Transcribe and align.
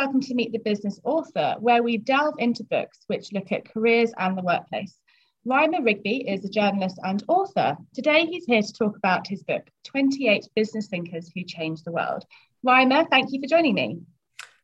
welcome 0.00 0.22
to 0.22 0.34
Meet 0.34 0.52
the 0.52 0.58
Business 0.60 0.98
Author, 1.04 1.56
where 1.60 1.82
we 1.82 1.98
delve 1.98 2.36
into 2.38 2.64
books 2.64 3.00
which 3.08 3.34
look 3.34 3.52
at 3.52 3.70
careers 3.70 4.10
and 4.16 4.34
the 4.34 4.40
workplace. 4.42 4.96
Rhymer 5.44 5.82
Rigby 5.82 6.26
is 6.26 6.42
a 6.42 6.48
journalist 6.48 6.98
and 7.04 7.22
author. 7.28 7.76
Today, 7.92 8.24
he's 8.24 8.46
here 8.46 8.62
to 8.62 8.72
talk 8.72 8.96
about 8.96 9.26
his 9.26 9.42
book, 9.42 9.68
28 9.84 10.48
Business 10.56 10.86
Thinkers 10.86 11.30
Who 11.34 11.44
Changed 11.44 11.84
the 11.84 11.92
World. 11.92 12.24
Rhymer, 12.62 13.04
thank 13.10 13.30
you 13.30 13.42
for 13.42 13.46
joining 13.46 13.74
me. 13.74 13.98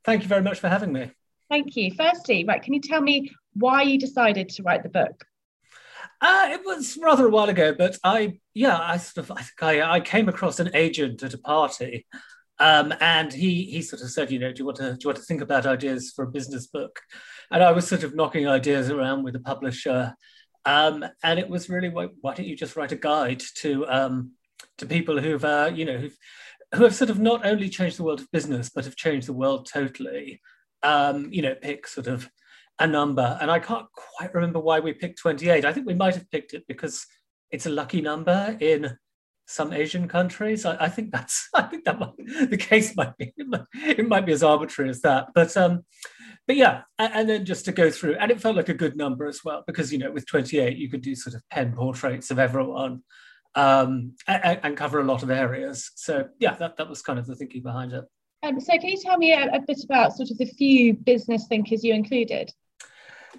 Thank 0.07 0.23
you 0.23 0.29
very 0.29 0.41
much 0.41 0.59
for 0.59 0.71
having 0.71 0.95
me. 0.95 1.11
Thank 1.51 1.77
you. 1.77 1.93
Firstly, 1.95 2.47
right, 2.47 2.63
can 2.63 2.73
you 2.73 2.81
tell 2.81 3.03
me 3.03 3.31
why 3.53 3.83
you 3.83 3.99
decided 3.99 4.49
to 4.49 4.63
write 4.63 4.85
the 4.85 4.89
book? 4.89 5.23
Uh, 6.23 6.49
it 6.53 6.63
was 6.65 6.97
rather 6.97 7.27
a 7.27 7.31
while 7.31 7.51
ago, 7.51 7.75
but 7.77 7.99
I, 8.03 8.39
yeah, 8.55 8.79
I 8.81 8.97
sort 8.97 9.29
of, 9.29 9.37
I 9.37 9.43
think 9.43 9.63
I, 9.63 9.97
I 9.97 10.01
came 10.01 10.31
across 10.31 10.61
an 10.61 10.71
agent 10.73 11.23
at 11.23 11.35
a 11.35 11.39
party, 11.39 12.07
um, 12.59 12.95
and 13.01 13.33
he 13.33 13.65
he 13.65 13.83
sort 13.83 14.03
of 14.03 14.11
said, 14.11 14.31
you 14.31 14.39
know, 14.39 14.53
do 14.53 14.61
you 14.61 14.65
want 14.65 14.79
to 14.79 14.93
do 14.93 14.99
you 15.03 15.09
want 15.09 15.19
to 15.19 15.25
think 15.25 15.43
about 15.43 15.67
ideas 15.67 16.13
for 16.15 16.25
a 16.25 16.31
business 16.31 16.67
book? 16.67 17.01
And 17.51 17.63
I 17.63 17.73
was 17.73 17.87
sort 17.87 18.03
of 18.03 18.15
knocking 18.15 18.49
ideas 18.49 18.91
around 18.91 19.25
with 19.25 19.37
a 19.37 19.41
publisher, 19.41 20.15
um, 20.65 21.05
and 21.23 21.39
it 21.39 21.49
was 21.49 21.69
really 21.69 21.91
why, 21.91 22.09
why, 22.21 22.35
don't 22.35 22.47
you 22.47 22.57
just 22.57 22.77
write 22.77 22.93
a 22.93 22.97
guide 22.97 23.43
to 23.57 23.87
um, 23.89 24.33
to 24.79 24.87
people 24.87 25.21
who've 25.21 25.45
uh, 25.45 25.71
you 25.75 25.85
know 25.85 25.99
who've, 25.99 26.17
who 26.75 26.85
have 26.85 26.95
sort 26.95 27.11
of 27.11 27.19
not 27.19 27.45
only 27.45 27.69
changed 27.69 27.99
the 27.99 28.05
world 28.05 28.21
of 28.21 28.31
business 28.33 28.71
but 28.75 28.85
have 28.85 28.97
changed 28.97 29.29
the 29.29 29.33
world 29.33 29.69
totally. 29.71 30.41
Um, 30.83 31.29
you 31.33 31.43
know, 31.43 31.55
pick 31.55 31.87
sort 31.87 32.07
of 32.07 32.29
a 32.79 32.87
number, 32.87 33.39
and 33.41 33.51
I 33.51 33.59
can't 33.59 33.87
quite 33.93 34.35
remember 34.35 34.61
why 34.61 34.81
we 34.81 34.93
picked 34.93 35.19
28. 35.19 35.65
I 35.65 35.73
think 35.73 35.87
we 35.87 35.95
might 35.95 36.15
have 36.15 36.31
picked 36.31 36.55
it 36.55 36.65
because 36.69 37.07
it's 37.51 37.67
a 37.67 37.71
lucky 37.71 38.01
number 38.01 38.57
in 38.61 38.97
some 39.47 39.73
Asian 39.73 40.09
countries. 40.09 40.65
I, 40.65 40.77
I 40.85 40.89
think 40.89 41.13
that's 41.13 41.49
I 41.55 41.63
think 41.63 41.85
that 41.85 41.99
might, 41.99 42.51
the 42.51 42.57
case 42.57 42.97
might 42.97 43.17
be 43.17 43.33
it 43.37 43.49
might, 43.49 43.63
it 43.75 44.09
might, 44.09 44.27
be 44.27 44.33
as 44.33 44.43
arbitrary 44.43 44.91
as 44.91 45.01
that, 45.03 45.29
but 45.35 45.57
um, 45.57 45.85
but 46.47 46.57
yeah, 46.57 46.83
and, 46.99 47.13
and, 47.15 47.29
then 47.29 47.45
just 47.45 47.65
to 47.65 47.73
go 47.73 47.91
through, 47.91 48.17
and 48.17 48.31
it 48.31 48.41
felt 48.41 48.57
like 48.57 48.69
a 48.69 48.75
good 48.75 48.97
number 48.97 49.27
as 49.27 49.41
well 49.45 49.65
because 49.67 49.93
you 49.93 49.99
know 49.99 50.13
with 50.13 50.27
28 50.27 50.77
you 50.77 50.89
could 50.89 51.03
do 51.03 51.15
sort 51.15 51.35
of 51.35 51.43
pen 51.51 51.73
portraits 51.73 52.31
of 52.31 52.39
everyone 52.39 53.03
um, 53.55 54.13
and, 54.29 54.61
and, 54.63 54.77
cover 54.77 55.01
a 55.01 55.05
lot 55.05 55.23
of 55.23 55.31
areas. 55.31 55.91
So 55.95 56.29
yeah, 56.39 56.55
that 56.57 56.77
that 56.77 56.89
was 56.89 57.03
kind 57.03 57.19
of 57.19 57.27
the 57.27 57.35
thinking 57.35 57.63
behind 57.63 57.93
it. 57.93 58.05
Um, 58.43 58.61
so 58.61 58.73
can 58.79 58.91
you 58.91 58.99
tell 58.99 59.17
me 59.17 59.33
a, 59.33 59.47
a, 59.47 59.61
bit 59.67 59.83
about 59.83 60.15
sort 60.15 60.31
of 60.31 60.39
the 60.39 60.45
few 60.45 60.95
business 60.95 61.47
thinkers 61.49 61.83
you 61.83 61.95
included? 61.95 62.53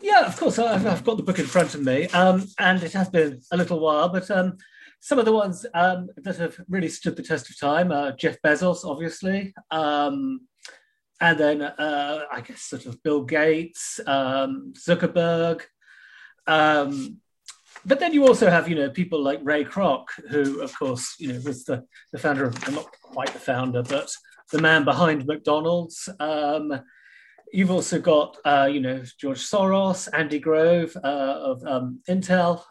Yeah, 0.02 0.26
of 0.26 0.38
course. 0.38 0.60
I've, 0.60 0.86
I've 0.86 1.04
got 1.04 1.18
the 1.18 1.24
book 1.24 1.40
in 1.40 1.46
front 1.46 1.76
of 1.76 1.84
me, 1.84 2.08
um, 2.08 2.46
and 2.60 2.82
it 2.84 2.94
has 2.94 3.10
been 3.10 3.42
a 3.52 3.58
little 3.58 3.80
while, 3.80 4.10
but 4.10 4.30
um, 4.32 4.58
some 5.08 5.20
of 5.20 5.26
the 5.26 5.32
ones 5.32 5.66
um, 5.74 6.10
that 6.18 6.36
have 6.36 6.60
really 6.68 6.90
stood 6.90 7.16
the 7.16 7.24
test 7.24 7.50
of 7.50 7.58
time 7.58 7.94
are 7.94 8.12
Jeff 8.12 8.42
Bezos, 8.42 8.84
obviously, 8.84 9.54
um, 9.72 10.42
and 11.22 11.40
then 11.40 11.62
uh, 11.62 12.26
I 12.30 12.42
guess 12.42 12.64
sort 12.64 12.88
of 12.88 13.02
Bill 13.04 13.24
Gates, 13.24 14.02
um, 14.06 14.74
Zuckerberg. 14.76 15.62
Um, 16.46 17.22
but 17.86 18.02
then 18.02 18.12
you 18.12 18.28
also 18.28 18.50
have, 18.50 18.68
you 18.68 18.76
know, 18.76 18.90
people 18.90 19.24
like 19.24 19.40
Ray 19.44 19.64
Kroc, 19.64 20.08
who, 20.30 20.60
of 20.60 20.78
course, 20.78 21.16
you 21.20 21.30
know, 21.30 21.40
was 21.46 21.64
the, 21.64 21.86
the 22.12 22.20
founder 22.20 22.44
of, 22.44 22.74
not 22.74 22.92
quite 23.02 23.32
the 23.32 23.40
founder, 23.40 23.84
but 23.84 24.12
the 24.52 24.60
man 24.60 24.84
behind 24.84 25.26
McDonald's. 25.26 26.10
Um, 26.20 26.82
you've 27.54 27.72
also 27.72 27.98
got, 28.02 28.36
uh, 28.44 28.68
you 28.70 28.82
know, 28.82 29.02
George 29.18 29.40
Soros, 29.40 30.10
Andy 30.12 30.40
Grove 30.40 30.98
uh, 31.02 31.38
of 31.52 31.64
um, 31.64 32.02
Intel. 32.10 32.62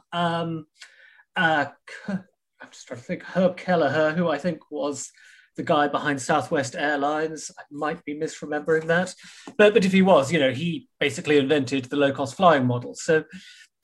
Uh, 1.36 1.66
I'm 2.08 2.70
just 2.70 2.86
trying 2.86 3.00
to 3.00 3.04
think, 3.04 3.22
Herb 3.22 3.56
Kelleher, 3.56 4.12
who 4.12 4.28
I 4.28 4.38
think 4.38 4.70
was 4.70 5.10
the 5.56 5.62
guy 5.62 5.88
behind 5.88 6.20
Southwest 6.20 6.74
Airlines. 6.74 7.50
I 7.58 7.62
might 7.70 8.04
be 8.04 8.14
misremembering 8.14 8.86
that, 8.86 9.14
but 9.58 9.74
but 9.74 9.84
if 9.84 9.92
he 9.92 10.02
was, 10.02 10.32
you 10.32 10.38
know, 10.38 10.52
he 10.52 10.88
basically 11.00 11.38
invented 11.38 11.86
the 11.86 11.96
low 11.96 12.12
cost 12.12 12.36
flying 12.36 12.66
model. 12.66 12.94
So 12.94 13.24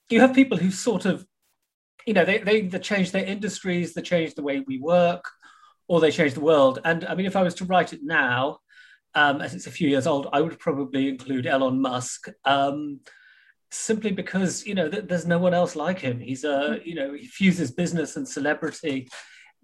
you 0.08 0.20
have 0.20 0.34
people 0.34 0.58
who 0.58 0.70
sort 0.70 1.04
of, 1.04 1.24
you 2.06 2.14
know, 2.14 2.24
they 2.24 2.38
they, 2.38 2.62
they 2.62 2.78
change 2.78 3.10
their 3.10 3.24
industries, 3.24 3.94
they 3.94 4.02
change 4.02 4.34
the 4.34 4.42
way 4.42 4.60
we 4.66 4.78
work, 4.78 5.24
or 5.88 6.00
they 6.00 6.10
change 6.10 6.34
the 6.34 6.40
world. 6.40 6.78
And 6.84 7.04
I 7.04 7.14
mean, 7.14 7.26
if 7.26 7.36
I 7.36 7.42
was 7.42 7.54
to 7.56 7.64
write 7.64 7.92
it 7.92 8.00
now, 8.02 8.58
um, 9.14 9.40
as 9.40 9.54
it's 9.54 9.66
a 9.66 9.70
few 9.70 9.88
years 9.88 10.06
old, 10.06 10.28
I 10.32 10.40
would 10.40 10.58
probably 10.58 11.08
include 11.08 11.46
Elon 11.46 11.80
Musk. 11.80 12.28
Um, 12.44 13.00
simply 13.72 14.12
because 14.12 14.66
you 14.66 14.74
know 14.74 14.88
th- 14.88 15.06
there's 15.06 15.26
no 15.26 15.38
one 15.38 15.54
else 15.54 15.74
like 15.74 15.98
him. 15.98 16.20
He's 16.20 16.44
a 16.44 16.80
you 16.84 16.94
know 16.94 17.14
he 17.14 17.26
fuses 17.26 17.70
business 17.70 18.16
and 18.16 18.28
celebrity 18.28 19.08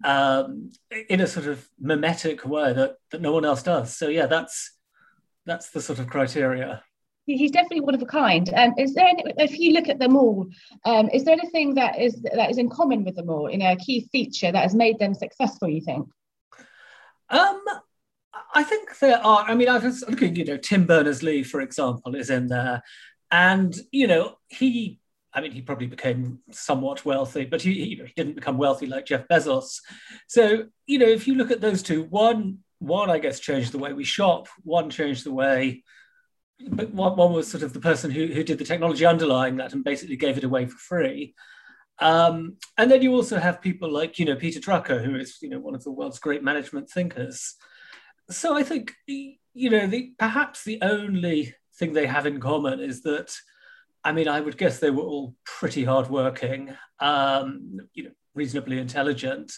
um, 0.03 0.71
in 1.09 1.21
a 1.21 1.27
sort 1.27 1.47
of 1.47 1.67
mimetic 1.79 2.45
way 2.45 2.73
that, 2.73 2.95
that 3.11 3.21
no 3.21 3.31
one 3.31 3.45
else 3.45 3.63
does. 3.63 3.95
So 3.95 4.07
yeah, 4.07 4.25
that's 4.25 4.77
that's 5.45 5.69
the 5.69 5.81
sort 5.81 5.99
of 5.99 6.07
criteria. 6.07 6.83
He's 7.25 7.51
definitely 7.51 7.81
one 7.81 7.93
of 7.93 8.01
a 8.01 8.07
kind. 8.07 8.51
Um, 8.55 8.73
is 8.79 8.95
there 8.95 9.05
any, 9.05 9.23
if 9.37 9.59
you 9.59 9.73
look 9.73 9.87
at 9.87 9.99
them 9.99 10.17
all, 10.17 10.47
um, 10.85 11.09
is 11.09 11.25
there 11.25 11.33
anything 11.33 11.75
that 11.75 11.99
is 11.99 12.19
that 12.33 12.49
is 12.49 12.57
in 12.57 12.69
common 12.69 13.03
with 13.03 13.15
them 13.15 13.29
all? 13.29 13.49
You 13.51 13.59
know, 13.59 13.71
a 13.71 13.75
key 13.75 14.09
feature 14.11 14.51
that 14.51 14.63
has 14.63 14.73
made 14.73 14.97
them 14.97 15.13
successful. 15.13 15.69
You 15.69 15.81
think? 15.81 16.07
Um, 17.29 17.63
I 18.55 18.63
think 18.63 18.97
there 18.97 19.23
are. 19.23 19.45
I 19.47 19.53
mean, 19.53 19.69
I 19.69 19.77
was 19.77 20.03
looking. 20.07 20.35
You 20.35 20.45
know, 20.45 20.57
Tim 20.57 20.85
Berners 20.85 21.21
Lee, 21.21 21.43
for 21.43 21.61
example, 21.61 22.15
is 22.15 22.31
in 22.31 22.47
there, 22.47 22.81
and 23.31 23.75
you 23.91 24.07
know 24.07 24.35
he 24.47 24.99
I 25.31 25.41
mean, 25.41 25.51
he 25.51 25.61
probably 25.61 25.87
became 25.87 26.39
somewhat 26.51 27.05
wealthy, 27.05 27.45
but 27.45 27.61
he, 27.61 27.73
he, 27.73 28.11
didn't 28.15 28.35
become 28.35 28.57
wealthy 28.57 28.87
like 28.87 29.05
Jeff 29.05 29.27
Bezos. 29.27 29.79
So, 30.27 30.65
you 30.87 30.97
know, 30.97 31.05
if 31.05 31.27
you 31.27 31.35
look 31.35 31.51
at 31.51 31.61
those 31.61 31.83
two, 31.83 32.03
one, 32.03 32.59
one 32.79 33.11
I 33.11 33.19
guess 33.19 33.39
changed 33.39 33.71
the 33.71 33.77
way 33.77 33.93
we 33.93 34.03
shop. 34.03 34.47
One 34.63 34.89
changed 34.89 35.25
the 35.25 35.31
way, 35.31 35.83
but 36.67 36.91
one, 36.91 37.15
one 37.15 37.33
was 37.33 37.49
sort 37.49 37.63
of 37.63 37.73
the 37.73 37.79
person 37.79 38.09
who, 38.09 38.27
who 38.27 38.43
did 38.43 38.57
the 38.57 38.65
technology 38.65 39.05
underlying 39.05 39.57
that 39.57 39.73
and 39.73 39.83
basically 39.83 40.15
gave 40.15 40.37
it 40.37 40.43
away 40.43 40.65
for 40.65 40.77
free. 40.77 41.35
Um, 41.99 42.55
and 42.77 42.89
then 42.89 43.01
you 43.01 43.13
also 43.13 43.37
have 43.37 43.61
people 43.61 43.91
like, 43.91 44.17
you 44.17 44.25
know, 44.25 44.35
Peter 44.35 44.59
Drucker, 44.59 45.03
who 45.03 45.15
is, 45.15 45.37
you 45.41 45.49
know, 45.49 45.59
one 45.59 45.75
of 45.75 45.83
the 45.83 45.91
world's 45.91 46.19
great 46.19 46.43
management 46.43 46.89
thinkers. 46.89 47.55
So 48.29 48.57
I 48.57 48.63
think, 48.63 48.93
you 49.07 49.69
know, 49.69 49.85
the, 49.85 50.13
perhaps 50.17 50.63
the 50.63 50.79
only 50.81 51.53
thing 51.79 51.93
they 51.93 52.05
have 52.05 52.25
in 52.25 52.39
common 52.39 52.79
is 52.79 53.01
that 53.03 53.33
I 54.03 54.11
mean, 54.11 54.27
I 54.27 54.39
would 54.39 54.57
guess 54.57 54.79
they 54.79 54.91
were 54.91 55.03
all 55.03 55.35
pretty 55.43 55.83
hardworking, 55.83 56.73
um, 56.99 57.79
you 57.93 58.03
know, 58.05 58.11
reasonably 58.33 58.79
intelligent. 58.79 59.51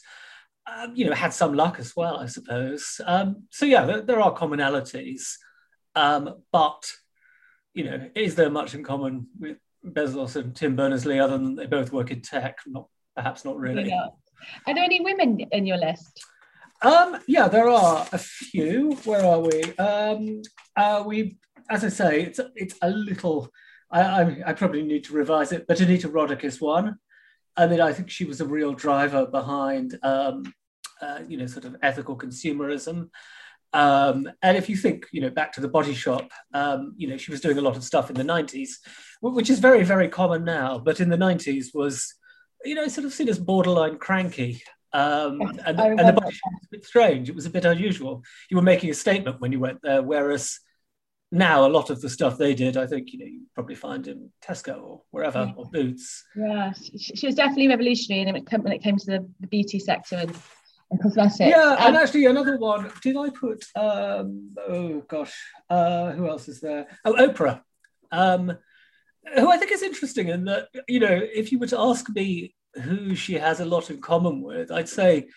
Um, 0.65 0.93
you 0.95 1.05
know, 1.05 1.13
had 1.13 1.33
some 1.33 1.53
luck 1.53 1.79
as 1.79 1.95
well, 1.95 2.17
I 2.17 2.27
suppose. 2.27 3.01
Um, 3.05 3.43
so 3.49 3.65
yeah, 3.65 3.85
there, 3.85 4.01
there, 4.01 4.21
are 4.21 4.35
commonalities, 4.35 5.33
um, 5.95 6.41
but 6.51 6.91
you 7.73 7.83
know, 7.83 8.09
is 8.15 8.35
there 8.35 8.49
much 8.49 8.73
in 8.73 8.83
common 8.83 9.27
with 9.39 9.57
Bezos 9.85 10.35
and 10.35 10.55
Tim 10.55 10.75
Berners-Lee 10.75 11.19
other 11.19 11.37
than 11.37 11.55
they 11.55 11.65
both 11.65 11.91
work 11.91 12.11
in 12.11 12.21
tech? 12.21 12.59
Not 12.67 12.87
perhaps 13.15 13.43
not 13.43 13.57
really. 13.57 13.89
Yeah. 13.89 14.07
Are 14.67 14.73
there 14.73 14.83
any 14.83 15.01
women 15.01 15.39
in 15.51 15.65
your 15.65 15.77
list? 15.77 16.23
Um, 16.83 17.19
yeah, 17.27 17.47
there 17.47 17.69
are 17.69 18.07
a 18.11 18.17
few. 18.17 18.93
Where 19.03 19.23
are 19.23 19.39
we? 19.39 19.63
Um, 19.77 20.41
uh, 20.75 21.03
we, 21.05 21.37
as 21.71 21.83
I 21.83 21.89
say, 21.89 22.21
it's 22.21 22.39
it's 22.55 22.75
a 22.81 22.89
little 22.89 23.49
I, 23.91 24.01
I, 24.01 24.43
I, 24.47 24.53
probably 24.53 24.83
need 24.83 25.03
to 25.05 25.13
revise 25.13 25.51
it, 25.51 25.65
but 25.67 25.79
Anita 25.79 26.07
Roddick 26.07 26.43
is 26.43 26.61
one. 26.61 26.97
I 27.57 27.67
mean, 27.67 27.81
I 27.81 27.91
think 27.91 28.09
she 28.09 28.25
was 28.25 28.39
a 28.39 28.45
real 28.45 28.73
driver 28.73 29.25
behind, 29.25 29.99
um, 30.03 30.53
uh, 31.01 31.19
you 31.27 31.37
know, 31.37 31.47
sort 31.47 31.65
of 31.65 31.75
ethical 31.81 32.17
consumerism. 32.17 33.09
Um, 33.73 34.29
and 34.41 34.57
if 34.57 34.69
you 34.69 34.77
think, 34.77 35.07
you 35.11 35.21
know, 35.21 35.29
back 35.29 35.53
to 35.53 35.61
the 35.61 35.67
body 35.67 35.93
shop, 35.93 36.31
um, 36.53 36.93
you 36.97 37.07
know, 37.07 37.17
she 37.17 37.31
was 37.31 37.41
doing 37.41 37.57
a 37.57 37.61
lot 37.61 37.75
of 37.75 37.83
stuff 37.83 38.09
in 38.09 38.15
the 38.15 38.23
90s, 38.23 38.71
which 39.21 39.49
is 39.49 39.59
very, 39.59 39.84
very 39.84 40.07
common 40.07 40.46
now, 40.46 40.78
but 40.78 40.99
in 40.99 41.09
the 41.09 41.17
90s 41.17 41.67
was, 41.73 42.13
you 42.63 42.75
know, 42.75 42.87
sort 42.87 43.05
of 43.05 43.13
seen 43.13 43.29
as 43.29 43.40
borderline 43.40 43.97
cranky. 43.97 44.63
Um, 44.93 45.41
and, 45.66 45.79
and 45.79 45.99
the 45.99 46.13
body 46.13 46.31
shop 46.31 46.51
was 46.53 46.67
a 46.67 46.72
bit 46.72 46.85
strange. 46.85 47.29
It 47.29 47.35
was 47.35 47.46
a 47.46 47.49
bit 47.49 47.66
unusual. 47.66 48.23
You 48.49 48.57
were 48.57 48.63
making 48.63 48.90
a 48.90 48.93
statement 48.93 49.41
when 49.41 49.51
you 49.51 49.59
went 49.59 49.81
there, 49.81 50.01
whereas 50.01 50.59
now 51.31 51.66
a 51.66 51.69
lot 51.69 51.89
of 51.89 52.01
the 52.01 52.09
stuff 52.09 52.37
they 52.37 52.53
did, 52.53 52.75
I 52.75 52.85
think 52.85 53.13
you 53.13 53.19
know 53.19 53.25
you 53.25 53.41
probably 53.53 53.75
find 53.75 54.07
in 54.07 54.29
Tesco 54.43 54.81
or 54.81 55.01
wherever 55.11 55.39
yeah. 55.39 55.53
or 55.55 55.66
Boots. 55.66 56.25
Yeah, 56.35 56.73
she, 56.73 56.97
she, 57.16 57.25
was 57.25 57.35
definitely 57.35 57.69
revolutionary 57.69 58.25
when 58.25 58.35
it 58.73 58.83
came 58.83 58.97
to 58.97 59.05
the, 59.05 59.29
the 59.39 59.47
beauty 59.47 59.79
sector 59.79 60.17
and, 60.17 60.35
and 60.91 61.01
cosmetics. 61.01 61.39
Yeah, 61.39 61.72
um, 61.72 61.78
and 61.79 61.97
actually 61.97 62.25
another 62.25 62.57
one. 62.57 62.91
Did 63.01 63.16
I 63.17 63.29
put? 63.29 63.63
Um, 63.75 64.51
oh 64.67 65.03
gosh, 65.07 65.33
uh, 65.69 66.11
who 66.11 66.28
else 66.28 66.49
is 66.49 66.59
there? 66.59 66.87
Oh, 67.05 67.13
Oprah. 67.13 67.61
Um, 68.11 68.57
who 69.35 69.49
I 69.49 69.57
think 69.57 69.72
is 69.72 69.84
interesting 69.84 70.27
in 70.27 70.45
that 70.45 70.67
you 70.87 70.99
know 70.99 71.22
if 71.34 71.51
you 71.51 71.59
were 71.59 71.67
to 71.67 71.79
ask 71.79 72.09
me 72.09 72.55
who 72.75 73.16
she 73.16 73.35
has 73.35 73.59
a 73.61 73.66
lot 73.66 73.89
in 73.89 74.01
common 74.01 74.41
with, 74.41 74.72
I'd 74.72 74.89
say 74.89 75.29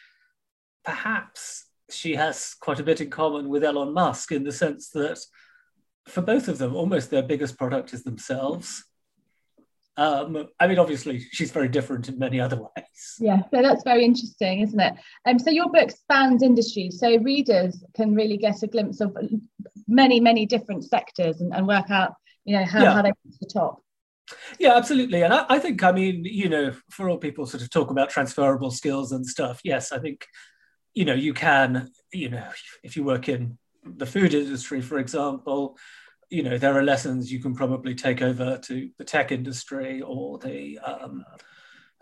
perhaps 0.85 1.67
she 1.91 2.15
has 2.15 2.55
quite 2.61 2.81
a 2.81 2.85
bit 2.85 3.01
in 3.01 3.11
common 3.11 3.49
with 3.49 3.63
Elon 3.63 3.93
Musk 3.93 4.33
in 4.33 4.43
the 4.43 4.53
sense 4.53 4.91
that 4.91 5.19
for 6.07 6.23
both 6.23 6.49
of 6.49 6.59
them, 6.59 6.75
almost 6.75 7.11
their 7.11 7.23
biggest 7.23 7.59
product 7.59 7.95
is 7.95 8.05
themselves. 8.05 8.85
Um, 9.97 10.49
I 10.59 10.67
mean, 10.67 10.79
obviously, 10.79 11.21
she's 11.31 11.53
very 11.53 11.69
different 11.69 12.09
in 12.09 12.19
many 12.19 12.41
other 12.41 12.57
ways. 12.57 13.17
Yeah, 13.21 13.43
so 13.53 13.63
that's 13.63 13.85
very 13.85 14.05
interesting, 14.05 14.61
isn't 14.61 14.81
it? 14.81 14.95
Um, 15.25 15.39
so 15.39 15.51
your 15.51 15.71
book 15.71 15.91
spans 15.91 16.43
industries, 16.43 16.99
so 16.99 17.17
readers 17.19 17.83
can 17.95 18.15
really 18.15 18.37
get 18.37 18.63
a 18.63 18.67
glimpse 18.67 19.01
of 19.01 19.17
many, 19.87 20.19
many 20.19 20.47
different 20.47 20.85
sectors 20.85 21.41
and, 21.41 21.55
and 21.55 21.67
work 21.67 21.91
out, 21.91 22.15
you 22.45 22.57
know, 22.57 22.65
how, 22.65 22.83
yeah. 22.83 22.93
how 22.93 23.03
they 23.03 23.11
get 23.11 23.33
to 23.33 23.39
the 23.41 23.47
top. 23.47 23.83
Yeah, 24.59 24.75
absolutely. 24.75 25.23
And 25.23 25.33
I, 25.33 25.47
I, 25.49 25.59
think, 25.59 25.83
I 25.83 25.93
mean, 25.93 26.25
you 26.25 26.49
know, 26.49 26.75
for 26.91 27.09
all 27.09 27.19
people 27.19 27.47
sort 27.47 27.63
of 27.63 27.71
talk 27.71 27.91
about 27.91 28.11
transferable 28.11 28.71
skills 28.71 29.13
and 29.13 29.25
stuff, 29.25 29.61
yes, 29.65 29.93
I 29.93 29.99
think, 29.99 30.27
you 30.95 31.05
know, 31.05 31.15
you 31.15 31.35
can, 31.35 31.91
you 32.13 32.31
know, 32.31 32.49
if 32.83 32.97
you 32.97 33.05
work 33.05 33.29
in 33.29 33.59
the 33.85 34.07
food 34.07 34.35
industry, 34.35 34.81
for 34.81 34.99
example, 34.99 35.77
you 36.31 36.43
know, 36.43 36.59
there 36.59 36.77
are 36.77 36.83
lessons 36.83 37.31
you 37.31 37.41
can 37.41 37.55
probably 37.55 37.95
take 37.95 38.23
over 38.23 38.59
to 38.59 38.91
the 38.99 39.05
tech 39.05 39.31
industry 39.31 40.01
or 40.03 40.39
the, 40.39 40.79
um, 40.79 41.25
oh, 41.29 41.47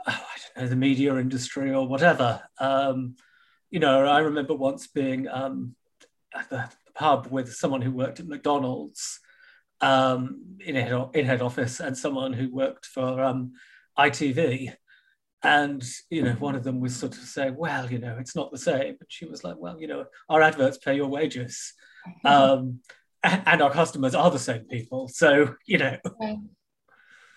I 0.07 0.17
don't 0.55 0.65
know, 0.65 0.69
the 0.69 0.77
media 0.77 1.17
industry 1.17 1.73
or 1.75 1.87
whatever. 1.87 2.41
Um, 2.59 3.17
you 3.71 3.81
know, 3.81 4.07
I 4.07 4.21
remember 4.21 4.55
once 4.55 4.87
being 4.87 5.29
um, 5.29 5.75
at 6.35 6.49
the 6.51 6.71
pub 6.95 7.29
with 7.31 7.53
someone 7.53 7.83
who 7.83 7.91
worked 7.91 8.21
at 8.21 8.29
McDonald's 8.29 9.21
um, 9.81 10.57
in, 10.61 10.77
head, 10.77 11.09
in 11.15 11.27
head 11.27 11.43
office 11.43 11.81
and 11.81 11.97
someone 11.97 12.33
who 12.33 12.49
worked 12.49 12.87
for 12.87 13.23
um, 13.23 13.53
ITV. 13.99 14.75
And, 15.45 15.83
you 16.09 16.23
know, 16.23 16.33
one 16.35 16.55
of 16.55 16.63
them 16.63 16.81
was 16.81 16.95
sort 16.95 17.17
of 17.17 17.23
saying, 17.23 17.57
well, 17.57 17.91
you 17.91 17.99
know, 17.99 18.17
it's 18.19 18.37
not 18.37 18.53
the 18.53 18.59
same. 18.59 18.97
But 18.99 19.09
she 19.11 19.25
was 19.27 19.43
like, 19.43 19.57
well, 19.59 19.81
you 19.81 19.89
know, 19.89 20.07
our 20.29 20.41
adverts 20.41 20.79
pay 20.79 20.97
your 20.97 21.09
wages. 21.09 21.75
Um, 22.25 22.81
and 23.23 23.63
our 23.63 23.71
customers 23.71 24.17
are 24.17 24.29
the 24.29 24.39
same 24.39 24.65
people. 24.65 25.07
So, 25.07 25.55
you 25.67 25.79
know. 25.79 25.97
Okay. 26.05 26.39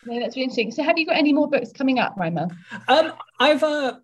No, 0.06 0.19
that's 0.19 0.36
really 0.36 0.44
interesting. 0.44 0.72
So, 0.72 0.81
have 0.81 0.98
you 0.98 1.06
got 1.06 1.18
any 1.18 1.34
more 1.34 1.48
books 1.48 1.72
coming 1.72 2.00
up, 2.00 2.16
Rhymer? 2.18 2.48
Um, 2.88 3.13
I've 3.40 3.62
uh, 3.62 3.98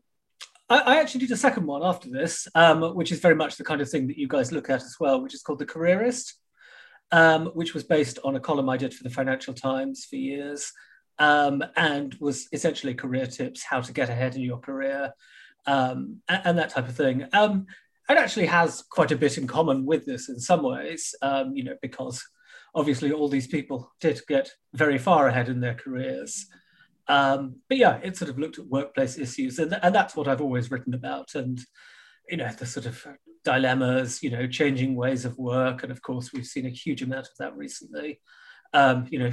I, 0.69 0.79
I, 0.79 0.99
actually 0.99 1.21
did 1.21 1.31
a 1.31 1.37
second 1.37 1.65
one 1.65 1.83
after 1.83 2.09
this, 2.09 2.47
um, 2.55 2.95
which 2.95 3.11
is 3.11 3.19
very 3.19 3.35
much 3.35 3.57
the 3.57 3.63
kind 3.63 3.81
of 3.81 3.89
thing 3.89 4.07
that 4.07 4.17
you 4.17 4.27
guys 4.27 4.51
look 4.51 4.69
at 4.69 4.81
as 4.81 4.95
well, 4.99 5.21
which 5.21 5.33
is 5.33 5.41
called 5.41 5.59
The 5.59 5.65
Careerist, 5.65 6.35
um, 7.11 7.47
which 7.47 7.73
was 7.73 7.83
based 7.83 8.19
on 8.23 8.35
a 8.35 8.39
column 8.39 8.69
I 8.69 8.77
did 8.77 8.93
for 8.93 9.03
the 9.03 9.09
Financial 9.09 9.53
Times 9.53 10.05
for 10.05 10.15
years, 10.15 10.71
um, 11.21 11.63
and 11.75 12.15
was 12.15 12.47
essentially 12.51 12.95
career 12.95 13.27
tips, 13.27 13.63
how 13.63 13.79
to 13.79 13.93
get 13.93 14.09
ahead 14.09 14.35
in 14.35 14.41
your 14.41 14.57
career, 14.57 15.13
um, 15.67 16.17
and, 16.27 16.41
and, 16.45 16.57
that 16.57 16.71
type 16.71 16.89
of 16.89 16.95
thing. 16.95 17.27
Um, 17.31 17.67
it 18.09 18.17
actually 18.17 18.47
has 18.47 18.81
quite 18.89 19.11
a 19.11 19.15
bit 19.15 19.37
in 19.37 19.45
common 19.45 19.85
with 19.85 20.03
this 20.07 20.29
in 20.29 20.39
some 20.39 20.63
ways, 20.63 21.13
um, 21.21 21.55
you 21.55 21.63
know, 21.63 21.75
because 21.79 22.27
obviously 22.73 23.11
all 23.11 23.29
these 23.29 23.45
people 23.45 23.91
did 24.01 24.19
get 24.27 24.49
very 24.73 24.97
far 24.97 25.27
ahead 25.27 25.47
in 25.47 25.59
their 25.59 25.75
careers. 25.75 26.47
Um, 27.07 27.57
but 27.69 27.77
yeah, 27.77 27.99
it 28.01 28.17
sort 28.17 28.31
of 28.31 28.39
looked 28.39 28.57
at 28.57 28.65
workplace 28.65 29.19
issues, 29.19 29.59
and, 29.59 29.77
and 29.83 29.93
that's 29.93 30.15
what 30.15 30.27
I've 30.27 30.41
always 30.41 30.71
written 30.71 30.95
about. 30.95 31.35
And 31.35 31.61
you 32.31 32.37
know, 32.37 32.49
the 32.49 32.65
sort 32.65 32.87
of 32.87 33.05
dilemmas, 33.45 34.23
you 34.23 34.31
know, 34.31 34.47
changing 34.47 34.95
ways 34.95 35.23
of 35.23 35.37
work, 35.37 35.83
and 35.83 35.91
of 35.91 36.01
course, 36.01 36.33
we've 36.33 36.47
seen 36.47 36.65
a 36.65 36.69
huge 36.69 37.03
amount 37.03 37.27
of 37.27 37.37
that 37.37 37.55
recently. 37.55 38.19
Um, 38.73 39.05
you 39.11 39.19
know, 39.19 39.31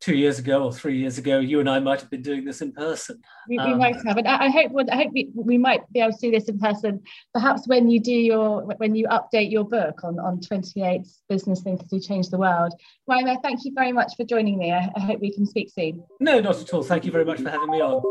two 0.00 0.14
years 0.14 0.38
ago 0.38 0.62
or 0.62 0.72
three 0.72 0.98
years 0.98 1.18
ago, 1.18 1.38
you 1.38 1.60
and 1.60 1.68
I 1.68 1.80
might 1.80 2.00
have 2.00 2.10
been 2.10 2.22
doing 2.22 2.44
this 2.44 2.60
in 2.60 2.72
person. 2.72 3.20
We, 3.48 3.58
we 3.58 3.64
um, 3.64 3.78
might 3.78 3.96
have, 4.06 4.16
and 4.16 4.28
I, 4.28 4.48
hope 4.48 4.72
I 4.90 4.96
hope 4.96 5.12
we, 5.12 5.30
we 5.34 5.58
might 5.58 5.90
be 5.92 6.00
able 6.00 6.12
to 6.12 6.18
do 6.18 6.30
this 6.30 6.48
in 6.48 6.58
person. 6.58 7.02
Perhaps 7.32 7.66
when 7.66 7.88
you 7.88 8.00
do 8.00 8.12
your 8.12 8.62
when 8.76 8.94
you 8.94 9.06
update 9.08 9.50
your 9.50 9.64
book 9.64 10.04
on 10.04 10.18
on 10.18 10.40
28 10.40 11.02
business 11.28 11.62
thinkers 11.62 11.88
who 11.90 12.00
change 12.00 12.28
the 12.28 12.38
world. 12.38 12.72
Rhymer, 13.06 13.36
thank 13.42 13.64
you 13.64 13.72
very 13.74 13.92
much 13.92 14.12
for 14.16 14.24
joining 14.24 14.58
me. 14.58 14.72
I, 14.72 14.90
I 14.96 15.00
hope 15.00 15.20
we 15.20 15.32
can 15.32 15.46
speak 15.46 15.70
soon. 15.74 16.04
No, 16.20 16.40
not 16.40 16.60
at 16.60 16.72
all. 16.74 16.82
Thank 16.82 17.04
you 17.04 17.12
very 17.12 17.24
much 17.24 17.40
for 17.40 17.50
having 17.50 17.70
me 17.70 17.80
on. 17.80 18.02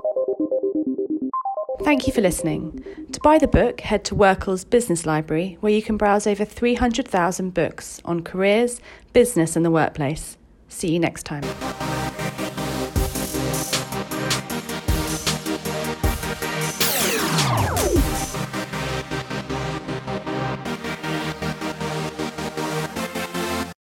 Thank 1.83 2.07
you 2.07 2.13
for 2.13 2.21
listening. 2.21 2.83
To 3.11 3.19
buy 3.19 3.37
the 3.37 3.47
book, 3.47 3.81
head 3.81 4.03
to 4.05 4.15
Workl's 4.15 4.63
Business 4.63 5.05
Library, 5.05 5.57
where 5.59 5.71
you 5.71 5.83
can 5.83 5.97
browse 5.97 6.25
over 6.25 6.43
300,000 6.43 7.53
books 7.53 8.01
on 8.05 8.23
careers, 8.23 8.79
business, 9.13 9.55
and 9.55 9.63
the 9.63 9.69
workplace. 9.69 10.37
See 10.69 10.91
you 10.91 10.99
next 10.99 11.23
time. 11.23 11.43